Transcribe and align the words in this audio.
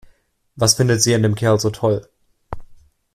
Was 0.55 0.73
findet 0.73 1.03
sie 1.03 1.13
an 1.13 1.21
dem 1.21 1.35
Kerl 1.35 1.59
so 1.59 1.69
toll? 1.69 2.09